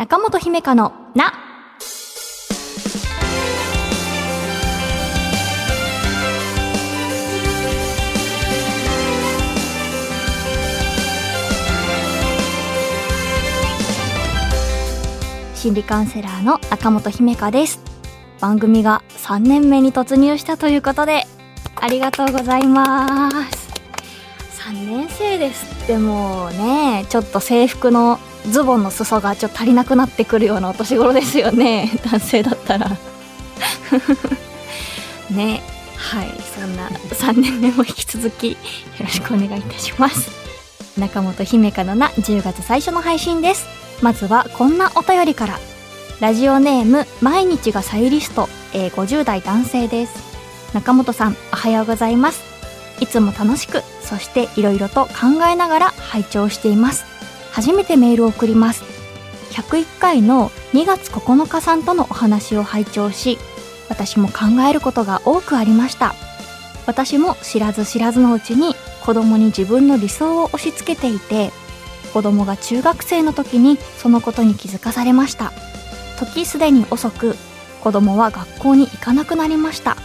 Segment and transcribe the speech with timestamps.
[0.00, 1.30] 中本姫香のな。
[15.54, 17.82] 心理カウンセラーの中本姫香です。
[18.40, 21.24] 番組が3年目に突入したということで、
[21.78, 23.68] ありがとうございます。
[24.66, 28.18] 3年生ですってもうね、ちょっと制服の
[28.48, 31.90] ズボンの裾がちょっと足りなくなってくるようなお年頃ですよね。
[32.04, 32.90] 男性だったら。
[35.30, 35.62] ね。
[35.96, 36.28] はい。
[36.54, 38.56] そんな3年目も引き続きよ
[39.00, 40.30] ろしくお願いいたします。
[40.98, 43.66] 中本姫香のな10月最初の配信です。
[44.02, 45.58] まずはこんなお便りから。
[46.20, 50.14] ラジオネーム毎日がサユリスト、えー50代男性です。
[50.74, 52.42] 中本さん、おはようございます。
[53.00, 57.04] いつも楽しく、そしていろいろと考えながら拝聴しています。
[57.52, 58.84] 初めてメールを送ります。
[59.50, 63.38] 101回の2月9日さんとのお話を拝聴し、
[63.88, 66.14] 私も考えることが多くありました。
[66.86, 71.50] 私も知らず知らずのうちに子供に自分の理想を押し付けていて、
[72.12, 75.52] 子供が中学生の時にそのことに気づかされました。
[76.18, 77.36] 時すでに遅く、
[77.80, 79.96] 子供は学校に行かなくなりました。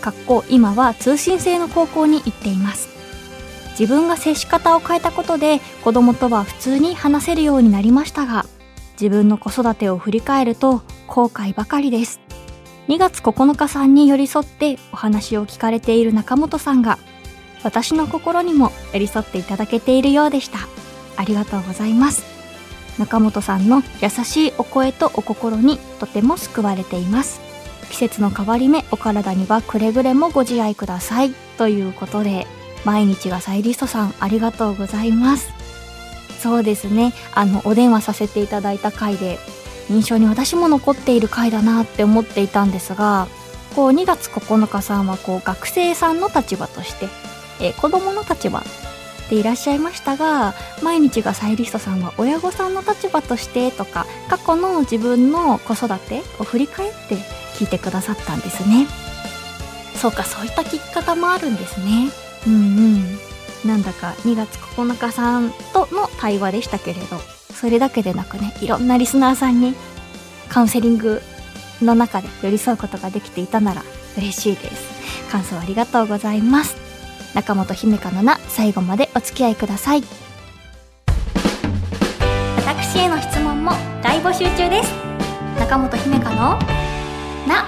[0.00, 2.93] 学校今は通信制の高校に行っています。
[3.78, 8.46] 自分が接し方を変えたことで子供とは普通に話せるようになりましたが、
[9.00, 12.20] 自分の子育てを振り返ると後悔ばかりです。
[12.88, 16.98] 2月9日さんに寄り添ってお話を聞かれている中本さんが、
[17.62, 20.58] 私の心にも寄り添っていただけているようでした。
[21.16, 22.24] ありがとうございます。
[22.98, 27.40] 中本さんの優しいお声とお心にとても救われています。
[27.90, 31.32] 季節の変わり目お体にはくれぐれもご自愛ください。
[31.56, 32.46] ということで、
[32.84, 35.52] 毎日がサイリストさんありがとうございます。
[36.40, 39.38] そうですね、あの、お電話させていただいた回で、
[39.90, 43.28] 印象に私も残っている回だなって思っていたんですが、
[43.74, 47.08] こう2月9日さんはこう学生さんの立場として、
[47.60, 48.62] えー子供の立場
[49.30, 57.16] でいらっしゃいましたが、毎日がサイリストさんは親御さんの立場としてとか、過去の自分の子育てを振り返って
[57.54, 58.86] 聞いてくださったんですね。
[59.96, 62.10] そうか、そういった聞き方もあるんですね。
[62.46, 63.18] うんうん。
[63.64, 67.18] なんだか2月9日さんとの対話でしたけれど、
[67.54, 69.74] それだけでなくね、いろんなリスナーさんに
[70.48, 71.22] カウンセリング
[71.80, 73.82] の中で寄り添うことができていたなら
[74.18, 75.30] 嬉しいです。
[75.30, 76.76] 感想ありがとうございます。
[77.34, 80.04] 中本姫香のな、最後までお付き合いください。
[82.58, 83.72] 私への質問も
[84.02, 84.92] 大募集中です。
[85.58, 86.58] 中本姫香の
[87.48, 87.66] な、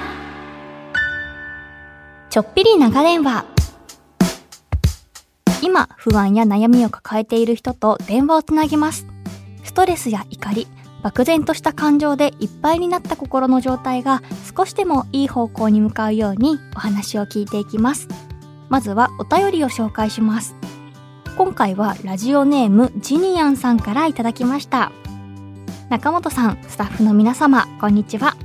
[2.30, 3.55] ちょっぴり長電話。
[5.66, 9.04] 今、不安や悩みを抱えている人と電話をつなぎます。
[9.64, 10.68] ストレスや怒り、
[11.02, 14.22] 漠然とした感情でいっぱいになった心の状態が
[14.56, 18.06] 少しでもいい方向に向かうようにお話を聞いていきます。
[18.68, 20.54] まずはお便りを紹介します。
[21.36, 24.92] 今回はラジオネームジニアンさんからいただきました。
[25.88, 28.36] 中本さん、スタッフの皆様、こんにちは。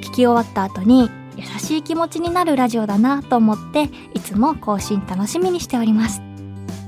[0.00, 6.25] き終わった後に優しい気持ちになるラジオだなと思っていつも更新楽しみにしております。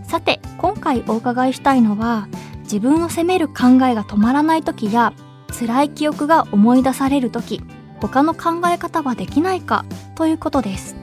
[0.08, 2.28] さて、今回お伺いしたいのは
[2.62, 3.54] 自分を責める考
[3.86, 5.12] えが止まらない時や
[5.58, 7.62] 辛い記憶が思い出される時
[8.00, 10.96] 他の考え方はできないかということです。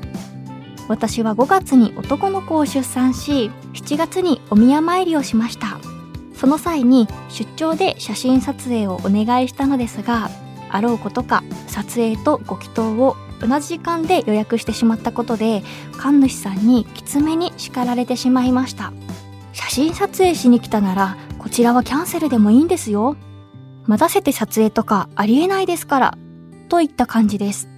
[0.88, 5.78] 私は5月に男の子を出産し7月にお宮参りをしました。
[6.36, 10.30] その際に出張で写真撮影をお願いしたのですが
[10.70, 15.64] あろうことか撮影とご祈祷を同じ時間で予約してしまったことで
[15.98, 18.94] 神主さんにきつめに叱られてしまいました。
[19.54, 23.16] 写真撮影しに来たならこちらはキャンセルでもいいんですよ。
[23.86, 26.18] 待たせて撮影とかありえないですから
[26.70, 27.70] といった感じです。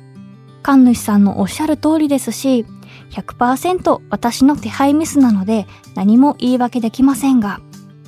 [0.63, 2.65] 神主さんのおっしゃる通りですし
[3.11, 7.61] 100%私の手配ミスなので何も言い訳できませんが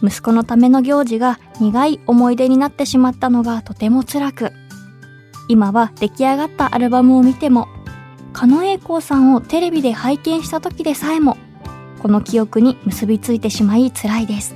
[0.04, 4.52] 息子のための行事が苦い思い出になってしまったのがとても辛く
[5.50, 7.68] 今は出来上がったアルバムを見ても
[8.34, 11.38] 狩野英孝さんをテレビで拝見した時でさえも
[12.02, 14.56] この記憶に結びついてしまい辛いです。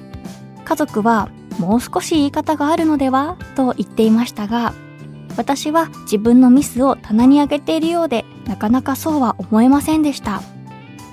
[0.64, 1.30] 家族は
[1.60, 3.38] もう少し言い方があるのでは？
[3.56, 4.74] と言っていましたが
[5.36, 10.42] 私は自分のミスを棚に上げているようでなかなかそうは思えませんでした。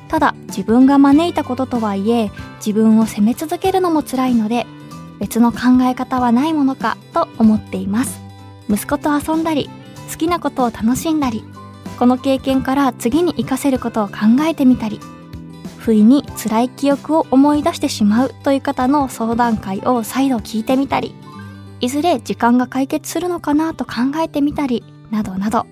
[0.08, 4.66] ただ自分が招いたこととはいえ自分を責め続けるのも辛いので
[5.20, 8.20] 別の考え方はないものかと思っています。
[8.70, 9.68] 息子と遊んだり
[10.10, 11.44] 好きなことを楽しんだり
[11.98, 14.14] この経験から次に活かせることを考
[14.48, 15.00] えてみたり
[15.78, 21.14] 不意に辛い記憶を思い出してしまうという方の相談会を再度聞いてみたり
[21.80, 25.66] いずれ時間が解決するのかなと考えてみたり、などなど、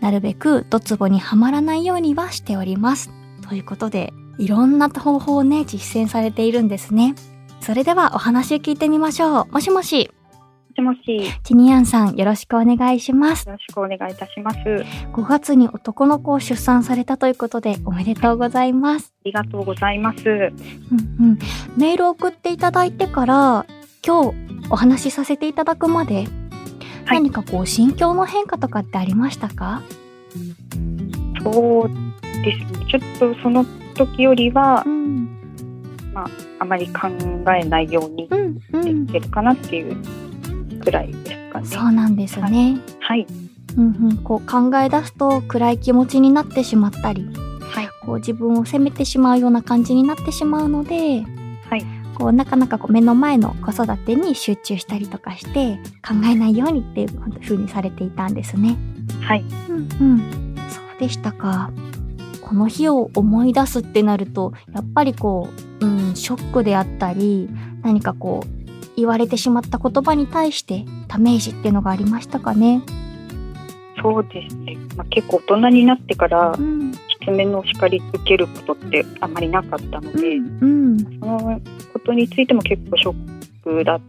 [0.00, 3.10] なるべくドツボにはまらないようにはしております。
[3.48, 7.14] ということで、いろんな方法をね、実践されているんですね。
[7.60, 9.52] それではお話聞いてみましょう。
[9.52, 10.10] もしもし。
[10.82, 11.16] もしもし。
[11.26, 13.46] よチニアンさん、よろしくお願いします。
[13.46, 14.58] ろしくお願いいたします。
[14.58, 19.12] あ5月に男の子を出産されたということで、おめでとうございます。
[19.24, 20.28] りがとうございます。
[20.28, 21.38] うんうん。
[21.76, 23.66] メールを送っていただいてから、
[24.06, 24.34] 今日
[24.70, 26.26] お話しさせていただくまで、はい
[27.06, 29.82] 何かこう心境の変化とかってありましたか？
[31.42, 31.88] そう
[32.42, 32.86] ですね。
[32.90, 35.28] ちょっとその時よりはう、ん。
[36.58, 37.08] あまり考
[37.52, 39.20] えないようにうんうんでき。
[39.20, 39.96] てるかなっていう
[40.84, 41.66] くらいですかね。
[41.66, 42.78] そうなんですね。
[43.00, 43.26] はい。
[43.76, 44.16] うんうん。
[44.18, 47.26] こう考え出すと暗い気持ちになってしまったり、
[47.60, 47.88] はい。
[48.04, 51.24] こう自分を責めてしまうような感じになってしまうので、
[51.68, 51.84] はい。
[52.14, 57.08] こうなかなかこう目の前の子育てに集中したりとかして考えないようにっていう
[57.40, 58.76] 風にされていたんですね。
[59.20, 59.44] はい。
[59.68, 60.54] うんうん。
[60.68, 61.70] そうでしたか。
[62.40, 65.48] この日を思い出すってなると、やっぱりこ
[65.80, 67.48] う、うん、ショックであったり、
[67.82, 68.63] 何かこう、
[68.96, 72.82] 言われてしまった言葉に対してダメージっていうのがありましたかね？
[74.02, 74.76] そうですね。
[74.96, 76.92] まあ、結構大人になってからうん。
[76.92, 80.98] きつめの叱り受けることってあまりなかったので、うん。
[80.98, 81.60] その
[81.92, 83.14] ことについても結構ショッ
[83.62, 84.00] クだっ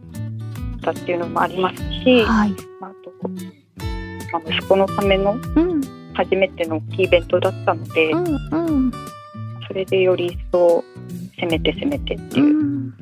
[0.82, 2.50] たっていうのもありますし、はい。
[2.80, 3.28] まあ、あと、
[4.32, 5.80] まあ、息子のためのうん。
[6.14, 8.26] 初めての大きいイベントだったので、うん。
[8.52, 8.92] うん。
[9.66, 10.84] それでより一層
[11.40, 12.44] 攻めて攻めてってう。
[12.44, 12.92] いうん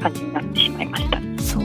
[0.00, 0.87] 感じになってしまいました。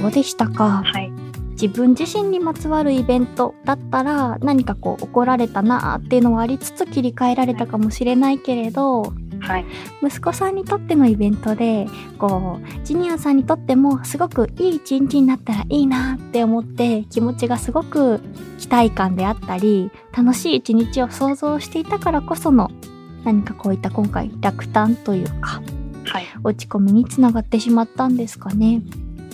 [0.04, 0.84] そうでしたか。
[0.84, 1.10] はい、
[1.52, 9.66] 自分自身にまつわるイベントだったら何かこう怒られたなっていうのはありつつ切り替えられたかもしれないけれど、はい、
[10.04, 18.20] 息子さんにとってのイベントでこうジニアさんにとってもすごくいい一日になったらいいなって思って気持ちがすごく
[18.60, 22.72] 期待感であったり楽しい一日を想像していたからこその
[23.24, 25.62] 何かこういった今回落胆というか
[26.06, 28.82] はい、落ち込みにつながってしまったんですかね。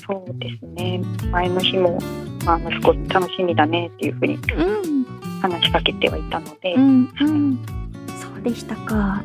[0.10, 1.00] そうですね。
[1.32, 2.00] 前の日も、
[2.44, 5.06] まあ、息子楽しみだねっていうふうにうん
[5.40, 7.60] 話しかけてはいたので、うんうん、
[8.20, 9.24] そうでしたか。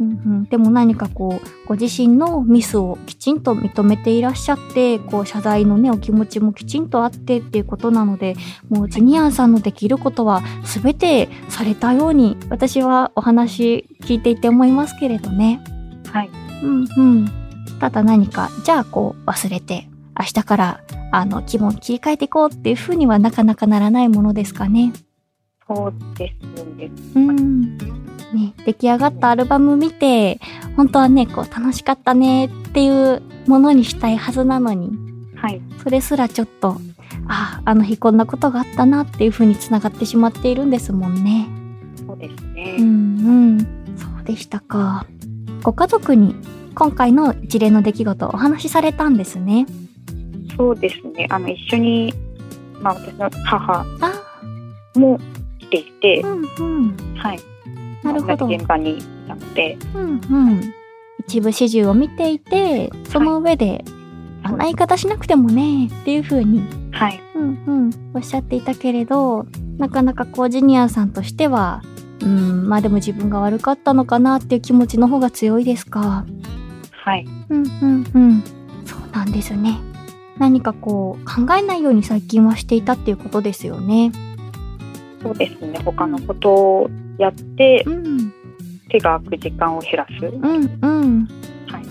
[0.00, 8.34] うんうん、でも何かこうご自身のミスをきちんと認めていらっしゃってこう謝罪のねお気持ちもきちんとあってっていうことなので
[8.68, 15.60] もうジニアンさんのできることは全てされたように私はお話聞いていて思いますけれどね。
[16.10, 16.30] はい、
[16.64, 17.28] うんうん、
[17.78, 19.88] ただ何かじゃあこう忘れて
[20.22, 20.80] 明日から
[21.10, 24.92] あの気分切り替えていこうっていうふうにはなかなかならないものですかね。
[25.66, 26.90] そうですね。
[27.16, 27.78] うん。
[27.78, 30.40] ね、出来上がったアルバム見て、
[30.76, 34.90] 本当はね、こう楽しかったねっていうものにしたいはずなのに、
[35.36, 36.78] はい、それすらちょっと、
[37.28, 41.48] ああ、あの日こんなことがあったなっていう風に繋がってしまっているんですもんね。
[42.06, 42.76] そうですね。
[42.78, 42.88] うんう
[43.56, 43.58] ん。
[43.96, 45.04] そうでしたか。
[45.62, 46.34] ご家族に
[46.74, 49.66] 今回の一連の出来事をお話しされたんですね。
[50.56, 51.26] そうですね。
[51.30, 52.14] あの一緒に、
[52.80, 55.18] まあ、私の母あも
[55.58, 56.96] 来ていて、うんうん。
[57.16, 57.40] はい、
[58.02, 58.46] なるほど。
[58.46, 60.74] 現場にいたので、うんうん。
[61.20, 63.84] 一部始終を見ていて、その上で、
[64.42, 69.46] あんな言い方しなくてもね、っていう風に、はい、うんうん、おっしゃっていたけれど、
[69.78, 71.82] なかなかこう、ジニアさんとしては、
[72.22, 76.24] うん、まあでも自分が悪かったのかなっていう気持ちの方が強いですか？
[76.90, 78.42] はい、うんうんうん。
[78.84, 79.78] そうなんですね。
[80.38, 84.12] 何かこう、考えないように最近はしていたっていうことですよね。
[85.22, 85.78] そうですね。
[85.84, 88.32] 他のことをやってうん、
[88.88, 90.26] 手が空く時間を減らす。
[90.26, 91.28] うん、うん。
[91.68, 91.82] はい、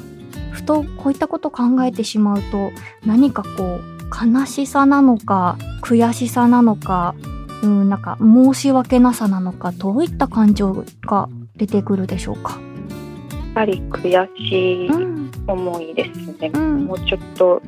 [0.52, 2.72] ふとこういったことを考えてしまうと
[3.06, 7.16] 何かこう悲しさなのか悔しさなのか
[7.64, 12.54] うん、なんか申し訳なさなのかどういった感情が出てくるでしょうか？
[12.54, 16.52] やっぱり悔しいうん、思いですね。
[16.54, 17.62] うんもうちょっと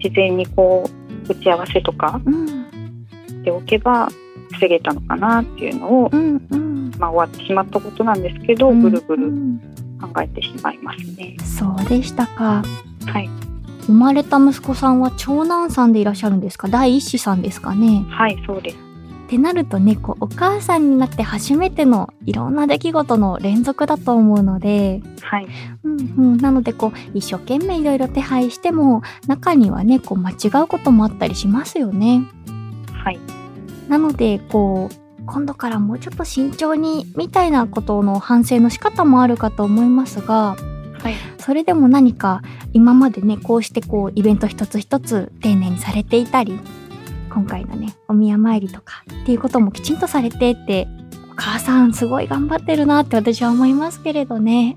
[0.00, 0.88] 事前にこ
[1.28, 2.46] う打ち合わせとかうん、
[3.28, 4.08] しておけば
[4.52, 6.90] 防げたのかなっていうのを、うん、うん。
[6.98, 9.58] まあ、終わってしまったことなんですけど、うんぐるぐるうん
[10.00, 11.36] 考えてしまいますね。
[11.44, 12.62] そうでしたか。
[13.06, 13.28] はい、
[13.86, 16.68] 生まれた息子さんは長男さんでいらっしゃるんですか？
[16.68, 18.04] 第一子さんですかね？
[18.08, 18.76] はい、そうです。
[19.28, 25.46] ってなるとねこうお母さんになって初めてのいろんな出来事の連続だと思うので、はい、
[25.84, 32.22] うんうん、なのでこう一生懸命いろいろ手配しても中にはねこう間違うこともあったりしますよね。
[33.04, 33.20] はい、
[33.88, 40.56] なのでこう今度からもうちょっと慎重にみたいなことの反省の仕方もあるかと思いますが
[41.02, 42.42] はい、それでも何か
[42.72, 46.58] 今までねこうしてこうイベント一つ一つ丁寧にされていたり
[47.28, 50.88] 今回のねお宮参りとかっていうこともきちんとされてって
[51.32, 54.76] お母さんすごい頑張ってるなって私は思いますけれどね。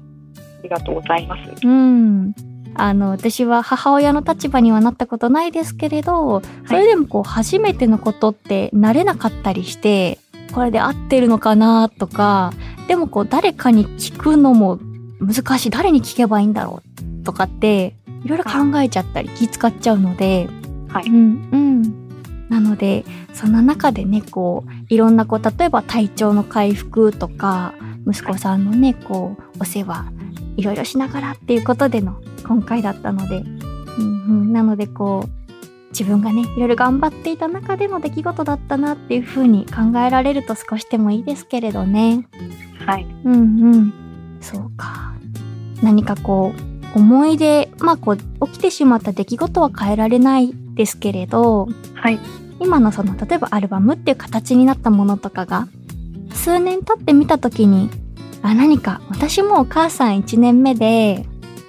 [0.59, 1.65] ありがとうございます。
[1.65, 2.35] うん。
[2.75, 10.19] あの、私は母親の立場にはなったことないですけれど、それでもこう、初めてのことって慣れなかったりして、
[10.53, 12.53] これで合ってるのかなとか、
[12.87, 14.79] でもこう、誰かに聞くのも
[15.19, 15.69] 難しい。
[15.69, 16.81] 誰に聞けばいいんだろ
[17.21, 20.47] うとかって、いろいろ考えちゃったり気使っちゃうので、
[20.89, 22.00] はいうん、うん。
[22.51, 27.73] なので、そんな中でね、こう、いろんなこう、例えば体調の回復とか、
[28.05, 30.11] 息子さんのね、こう、お世話、
[30.57, 42.27] いろいろしながらっていうことでの今回だったので、うんうん、なのでこう、自分がね、いろいろ頑張っていた中での出来事だったなっていうふうに考えられると少しでもいいですけれどね。
[42.85, 43.07] はい。
[43.23, 43.37] うんう
[43.77, 43.93] ん。
[44.41, 45.13] そうか。
[45.81, 46.53] 何かこ
[46.95, 52.19] う、思い出、まあこう、起きてしまった出来事は変えられないですけれど、はい。
[52.59, 55.67] 今のその、例えばアルバムっていう形になったものとかが、
[56.33, 57.89] 数年経ってみたときに、
[58.43, 61.25] あ、何か、私もお母さん1年目で、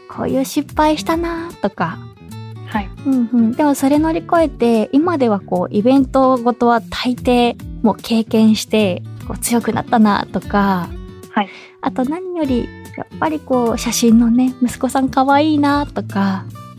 [0.09, 1.99] こういう失敗したなとか、
[2.67, 2.91] はい。
[3.07, 3.53] うんうん。
[3.53, 10.89] でもそれ乗り越えて、今ではこう、イベントごとは大抵、もう経験して、こう強くなったなとか、
[11.31, 11.49] はい。
[11.81, 16.72] あと何より、やっぱりこう、写真のね、息子さん可愛いなとか、はい。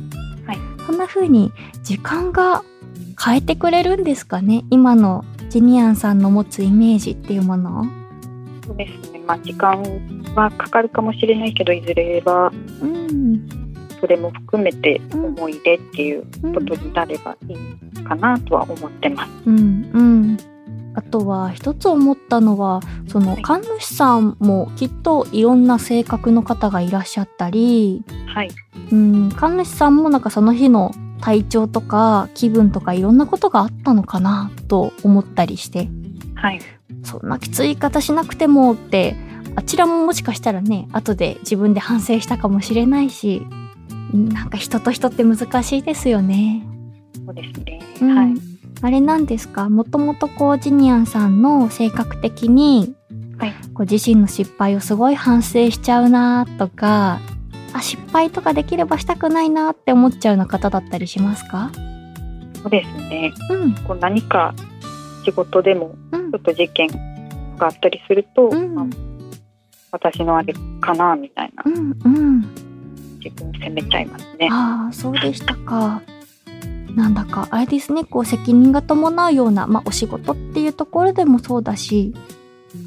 [0.85, 1.51] そんな風に
[1.83, 2.63] 時間が
[3.23, 4.65] 変えてくれるんですかね？
[4.69, 7.83] 今のジニアンさんの持つイメージっていうものを。
[8.65, 9.21] そうですね。
[9.25, 9.81] まあ、時間
[10.35, 13.47] はかかるかもしれないけど、いずれはうん。
[13.99, 19.31] それも含めてうん思い出っていううんことになればいいかなとは思ってます。
[19.45, 20.37] うんうん。
[20.95, 28.51] あとは一つ思ったのはそのはい神主さんもきっといろんな性格の方がいらっしゃったり、はい。
[28.91, 35.89] うん、神主さんもなんかその日の体調とか気分とかいろんなことがあったのかなと思ったりして
[36.35, 36.59] はい。
[37.03, 39.15] そんなきつい言い方しなくてもって
[39.55, 43.45] あちらももしかしたらね後で自分で反省したかもしれないし
[44.13, 46.67] なんか人と人って難しいですよね。
[47.25, 47.79] そうですね。
[48.01, 48.52] うんはい。
[48.83, 49.69] あれなんですか？
[49.69, 52.93] もともとこうジニアンさんの性格的に、
[53.37, 53.53] はい。
[53.73, 57.19] こう自身の失敗をすごい反省しちゃうなとか
[57.73, 61.71] あ失敗とかできればしたくないなって思っちゃうような方だったりしますか？
[62.61, 63.33] そうですね。
[63.49, 63.73] うん。
[63.85, 64.53] こう何か
[65.23, 66.31] 仕事でもうん。
[66.31, 66.89] ちょっと事件
[67.57, 68.75] があったりすると、うん。
[68.75, 68.85] まあ
[69.91, 71.63] 私のあれかなみたいな。
[71.65, 72.41] うんうん。
[73.23, 74.49] 自分を責めちゃいますね。
[74.51, 76.01] ああそうでしたか
[76.95, 82.13] なんだかあれですねこう責任が伴うような、まあ、お仕事っていうところでもそうだし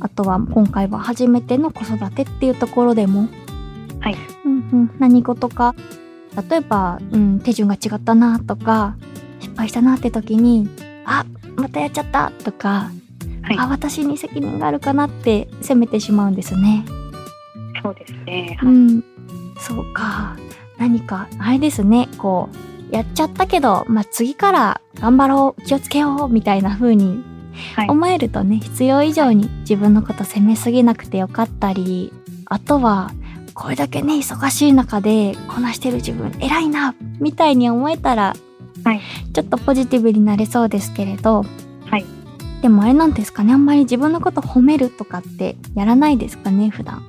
[0.01, 3.29] あとは今回は初めての子育てっていうところでも、
[4.01, 5.75] はいうんうん、何事か
[6.51, 8.97] 例えば、うん、手順が違ったなとか
[9.41, 10.69] 失敗したなって時に
[11.05, 11.25] あ
[11.57, 16.85] またやっちゃったとか、はいあ私に責任があるかなって責めてしまうんですね。
[17.81, 18.59] そうですね。
[18.61, 19.05] うん、
[19.57, 20.37] そうか。
[20.79, 27.25] 何か、あれですね、こう、やっちゃったけど、まあ、次から頑張ろう、気をつけよう、みたいな風に
[27.75, 27.89] はい。
[27.89, 32.13] 思えるとね、必要以上に自分のこと責めすぎなくてよかったり、
[32.47, 33.11] あとは、
[33.55, 38.37] これだけね、忙しい中でこなしてる自分偉いな、みたいに思えたら、
[38.85, 39.01] はい
[39.33, 41.45] ちょっとポジティブになれそうですけれど、
[41.87, 42.05] はい。
[42.63, 47.05] でもあれなんですかね、あんまり自分のこと褒めるとかってやらないですかね、普段。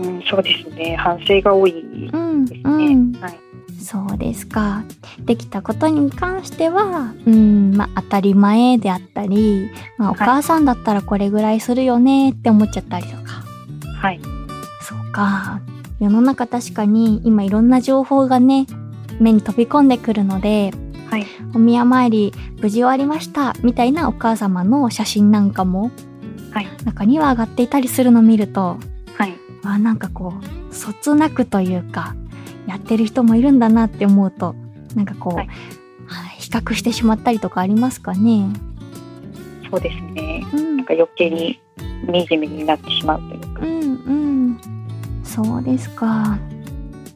[0.00, 0.96] うん、そうですね。
[0.96, 2.62] 反省が多いうん、ですね。
[2.64, 3.12] うん。
[3.20, 3.41] はい。
[3.82, 4.84] そうですか。
[5.20, 13.42] できたことに関しては、うん、まあ当たり前であったり、まあおはい母さんだったらこれぐらいするよねって思っちゃったりとか。
[13.96, 14.20] はい。
[14.80, 15.60] そうか。
[16.00, 18.66] 世の中確かに今いろんな情報がね、
[19.20, 20.72] 目に飛び込んでくるので、
[21.10, 21.26] はい。
[21.54, 25.90] お宮参り無事終わりましたみたいなお母様の写真なんかも
[26.52, 26.66] はい。
[26.84, 28.78] 中には上がっていたりするのを見ると、
[29.16, 29.34] はい。
[29.64, 30.34] あなんかこ
[30.70, 32.16] うそつなくというか
[32.66, 34.54] やってる人もいるんだなって思うと
[34.94, 35.56] なんかこう、はいはい
[36.38, 38.46] 比較してしまったりとかありますかね？
[39.70, 40.44] そうですね。
[40.52, 41.58] うんなんか余計に
[42.06, 43.62] 惨めになってしまうというか。
[43.62, 43.84] うんう
[44.52, 44.60] ん
[45.24, 46.38] そうですか。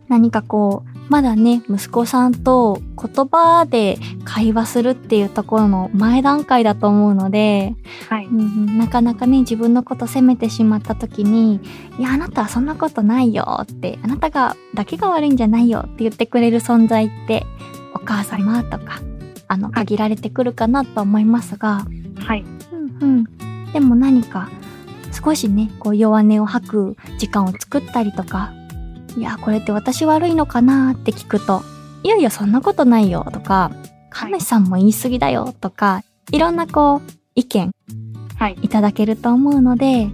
[0.08, 7.74] 何かこうまだね息子さんと言葉で会話するっていうところの前段階だと思うので、
[8.08, 8.26] はい。
[8.26, 11.60] うんうん、なかなかね自分のこと責めてしまった時に
[11.98, 17.46] 「いやあなたはそんなことないよ」って「あなたがだけが悪いんじゃないよ」って言ってくれる存在って
[17.94, 19.00] お母様とか、
[19.48, 21.86] あの限られてくるかなと思いますが、
[22.18, 22.44] はい。
[22.72, 23.24] うんうん、
[23.72, 24.48] でも何か
[25.12, 28.52] 少しねこう弱音を吐く時間を作ったりとか
[29.16, 31.62] 「いやこれって私悪いのかな?」って聞くと
[32.02, 33.70] 「いやいやそんなことないよ」とか
[34.16, 37.70] 「神主さんも言い過ぎだよとか、いろんなこう、意見
[38.38, 38.56] はい。
[38.62, 40.08] いただけると思うので、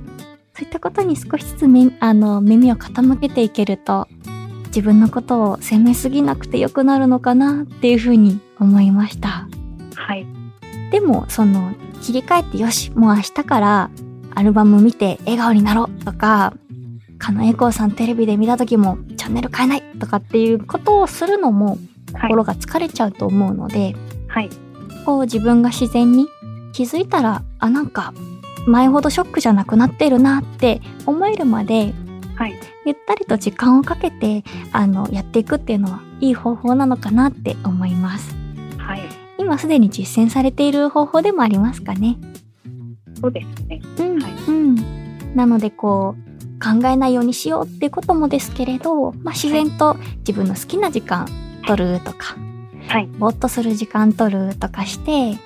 [0.55, 4.09] そういったことに少しずつめあの耳を傾けていけると、
[4.67, 9.47] 自分のことを責めすぎなくてよくなるのかなっていうふうに思いました。
[9.95, 10.27] はい。
[10.91, 13.91] でも、その、切り替えてよし、もう明日から
[14.35, 16.55] アルバム見て笑顔になろうとか、
[17.23, 21.79] 狩野英孝さんテレビで見た時もチャンネル変えないとかっていうことをするのも
[22.15, 22.31] はい。
[22.31, 23.95] 心が疲れちゃうと思うので、
[24.29, 24.51] はい。
[25.07, 26.27] こう自分が自然に
[26.73, 28.13] 気づいたら、あ、なんか
[28.67, 31.95] 前ほどショックじゃなくなってるなって思えるまで、
[32.35, 32.55] はい。
[32.85, 38.35] ゆったりと時間をかけて、あの、やっていくっていうのはいい方法なのかなって思います。
[38.79, 39.03] はい。
[39.39, 42.19] 今すでに実践されている方法でもありますかね？
[43.21, 43.81] そうですね。
[43.99, 45.35] うん、はいうん。
[45.35, 46.32] なのでこう、
[46.63, 51.27] 考えないようにしようっていうこともですけれど、まあ、自然と自分の好きな時間
[51.67, 52.37] 取るとか、
[52.89, 53.07] はい。
[53.19, 55.39] ぼーっとする時間取るとかして、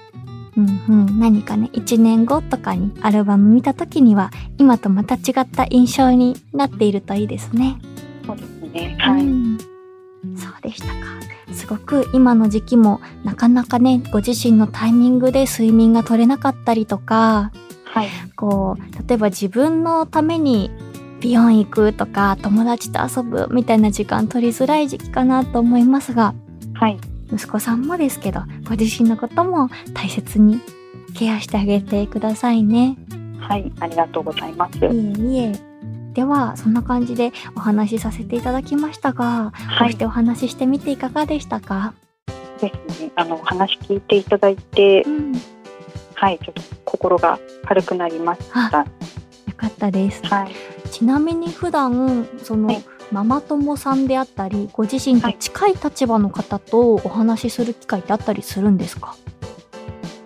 [0.56, 7.78] うんうん、何かね、1年後とかにアルバム見た時には、今とまた違った印象になっているといいですね。
[8.26, 8.96] そうですね。
[8.98, 9.22] はい。
[9.22, 9.58] うん
[10.36, 10.92] そうでしたか。
[11.52, 17.52] すごく今の時期もなかなかね、ご自身のタイミングで睡眠が取れなかったりとか、
[17.84, 18.08] はい。
[18.34, 20.70] こう、例えば自分のために
[21.20, 26.34] 美容院行くとか、友達と遊ぶみたいな時間取りづらい時期かなと思いますが、
[26.74, 26.98] はい。
[27.32, 30.60] 息子さんもですけど、ご自身のことも大切に
[31.14, 32.96] ケアしてあげてくださいね。
[33.40, 33.72] はい。
[33.80, 34.78] ありがとうございます。
[34.78, 35.52] いえいえ。
[36.12, 39.88] では、そんな感じでお話しさせていただきましたが、こはい。
[39.88, 41.94] うしてお話ししてみていかがでしたか？
[42.60, 43.10] ですね。
[43.16, 45.32] あの、お話聞いていただいてう、ん。
[45.34, 45.40] よ
[46.14, 46.38] はい。
[46.38, 48.86] ちょっと心が軽くなりました。
[49.56, 50.22] かったです。
[50.26, 50.52] はい。
[50.86, 59.14] ちなみに普段、その、はいママ友さんであったり、ご自身と近い立場の方とお話しする機会ってあったりするんですか？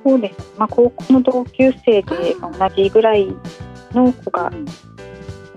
[0.03, 0.45] そうですね。
[0.57, 3.29] まあ、高校の同級生で同じぐらい
[3.93, 4.51] の子が、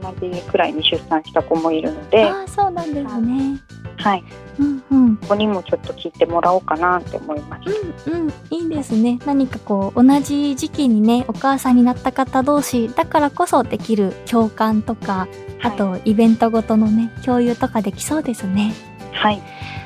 [0.01, 3.57] 同じくらいに出産した子もいるので、ああ、そうなんですね。
[3.95, 4.23] はい。
[4.59, 5.17] うんうん。
[5.17, 8.11] ここにもちょっと聞いてもらおうかなって思いました。
[8.11, 9.19] うんうん、いいですね。
[9.25, 15.27] 何かこう、同じ時期にね、お母さんになった方同士だからこそできる共感とか、
[15.61, 18.73] あと、イベントごとのね、共有とかできそうですね。
[19.13, 19.41] はい。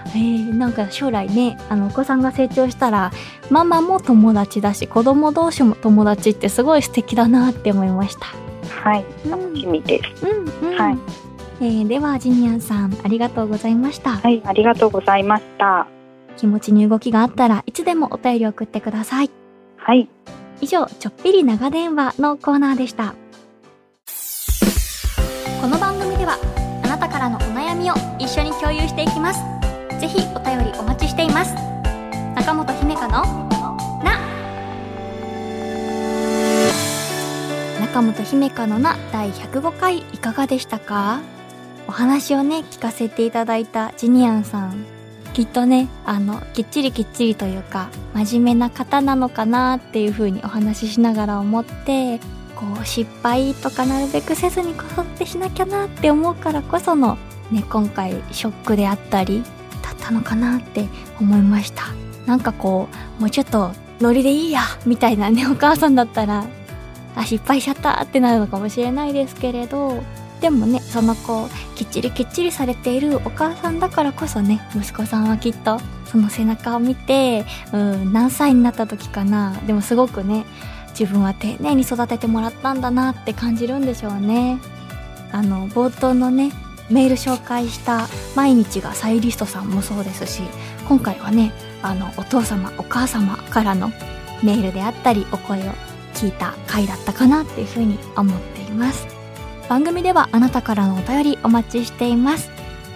[0.10, 3.12] えー、なんか将来ね、あの、お子さんが成長したら、
[3.50, 8.28] ママも友達だし、子供同士も友達ってすごい素敵だなって思いました。
[8.70, 9.06] はい。
[9.26, 10.26] うん楽しみです。
[10.26, 10.78] うんうん。
[10.78, 11.27] はい
[11.60, 14.12] えー、では、ジニアンさん、ありがとうございました。
[14.18, 14.42] はい。
[14.46, 15.88] ありがとうございました。
[16.38, 19.32] 気持ちに動きがあったらいつでもお便り送ってください。
[19.78, 20.08] はい。
[20.62, 23.16] 以上、ちょっぴり長電話のコーナーでした。
[25.60, 26.38] この番組では
[26.84, 29.40] あなたからのお悩みを一緒に共有していきます。
[30.00, 31.56] ぜひお便りお待ちしています。
[32.36, 33.10] 中本姫香の
[34.04, 34.20] な
[37.82, 41.20] 中本姫香のな第105回いかがでしたか？
[41.88, 44.86] お話をね、聞かせていただいたジニアンさん。
[45.34, 52.20] きっとね、あの、きっちりきっちりというか、真面目な方なのかなっていう風にお話ししながら思って、
[52.56, 57.18] こう、失敗とかなるべくせずに子育てしなきゃなって思うからこその、
[57.52, 59.44] ね、今回ショックであったり、
[59.82, 60.88] だったのかなって
[61.22, 61.84] 思いました。
[62.26, 63.72] なんかこう、もうちょっと
[64.02, 66.46] ノリでいいやみたいなね、お母さんだったら、
[67.16, 70.04] あ、失敗しちゃったってなるのかもしれないですけれど、
[70.42, 79.58] でもね、そのこう、きっちりきっちりされているお母さんだからこそね、息子さんはきっと、その背中を見て、うん、何歳になった時かな。
[79.66, 80.46] でもすごくね、
[80.98, 84.60] 自分は丁寧に育ててもらったんだなって感じるんでしょうね。
[85.32, 86.52] あの、冒頭のね、
[86.90, 90.42] メール紹介した毎日がサイリストさんもそうですし、
[90.88, 93.92] 今回はね、あの、お父様、お母様からの
[94.44, 95.72] メールであったり、お声を
[96.14, 99.17] 聞いた回だったかなっていうふうに思っています。
[99.70, 102.50] 番組ではあなたからのお便りお待ちしています。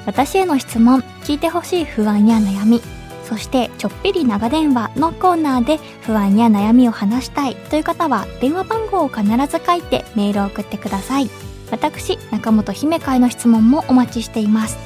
[0.06, 2.82] 私への質問、聞いてほしい不安や悩み、
[3.26, 11.30] そしてちょっぴり長電話のコーナーで不安や悩みを話したいという方は電話番号を必ず書いてメールを送ってください。
[11.72, 14.78] 私、中本姫会の質問もお待ちしています。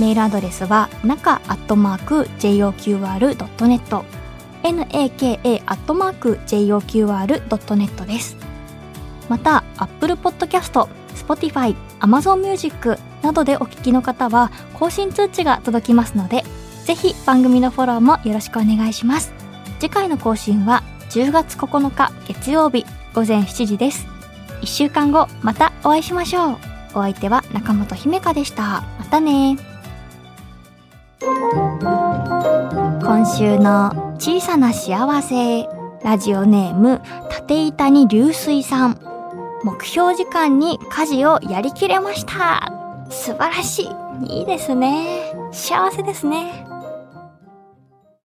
[0.00, 4.02] メールアドレスは中アットマーク JOQR.net
[4.62, 8.36] naka アットマーク JOQR.net です。
[9.28, 10.88] また、Apple Podcast、
[11.24, 16.44] Spotify、Amazon Music などでお聞きの方は更新通知が届きますので、
[16.84, 19.32] ぜひ番組のフォローもよろしくお願いします。
[19.78, 24.06] 次回の更新は10月9日月曜日午前7時です。
[24.62, 26.56] 1週間後またお会いしましょう。
[26.94, 28.82] お相手は中本姫香でした。
[28.98, 29.56] またね
[31.20, 35.66] 今週の小さな幸せ
[36.02, 39.09] ラジオネーム縦板に流水さん
[39.62, 42.72] 目標時間に家事をやりきれました。
[43.10, 44.38] 素晴らしい。
[44.38, 45.32] いいですね。
[45.52, 46.66] 幸せですね。